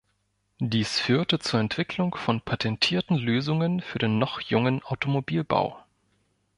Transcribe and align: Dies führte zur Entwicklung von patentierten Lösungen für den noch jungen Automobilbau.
Dies 0.59 0.99
führte 0.99 1.37
zur 1.37 1.59
Entwicklung 1.59 2.15
von 2.15 2.41
patentierten 2.41 3.17
Lösungen 3.19 3.81
für 3.81 3.99
den 3.99 4.17
noch 4.17 4.41
jungen 4.41 4.81
Automobilbau. 4.81 5.77